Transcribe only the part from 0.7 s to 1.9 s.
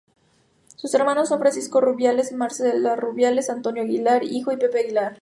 Sus hermanos son Francisco